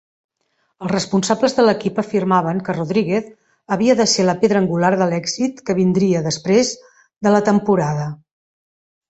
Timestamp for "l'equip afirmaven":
1.67-2.61